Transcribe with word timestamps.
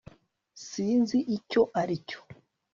sinzi 0.67 1.17
icyo 1.37 1.61
ari 1.81 1.95
cyo 2.07 2.19